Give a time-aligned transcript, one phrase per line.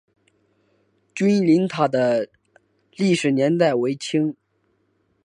[1.13, 2.27] 君灵塔的
[2.97, 4.35] 历史年代为清。